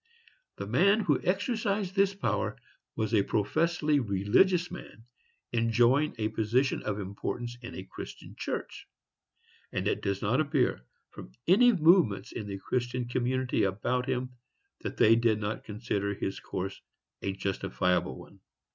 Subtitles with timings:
[0.55, 2.57] The man who exercised this power
[2.95, 5.03] was a professedly religious man,
[5.51, 8.87] enjoying a position of importance in a Christian church;
[9.71, 14.31] and it does not appear, from any movements in the Christian community about him,
[14.79, 16.81] that they did not consider his course
[17.21, 18.39] a justifiable one.